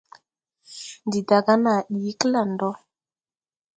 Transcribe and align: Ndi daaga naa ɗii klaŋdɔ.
Ndi 1.05 1.19
daaga 1.27 1.53
naa 1.63 1.81
ɗii 1.93 2.17
klaŋdɔ. 2.19 2.69